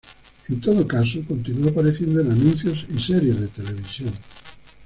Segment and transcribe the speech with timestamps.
[0.49, 4.11] En todo caso continuó apareciendo en anuncios y series de televisión.